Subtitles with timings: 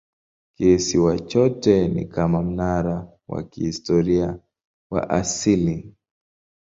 [0.55, 4.39] Kisiwa chote ni kama mnara wa kihistoria
[4.89, 5.95] wa asili.